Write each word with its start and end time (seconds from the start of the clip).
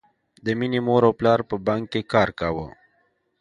د 0.45 0.47
مینې 0.59 0.79
مور 0.87 1.01
او 1.07 1.13
پلار 1.19 1.39
په 1.49 1.55
بانک 1.67 1.85
کې 1.93 2.01
کار 2.13 2.29
کاوه 2.39 2.67